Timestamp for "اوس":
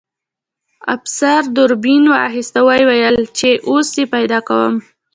3.69-3.89